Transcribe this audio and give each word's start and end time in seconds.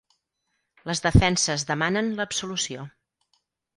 Les 0.95 1.01
defenses 1.07 1.67
demanen 1.73 2.09
l'absolució 2.21 2.87